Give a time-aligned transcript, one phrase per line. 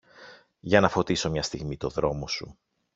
[0.59, 2.57] Για να φωτίσω μια στιγμή το δρόμο σου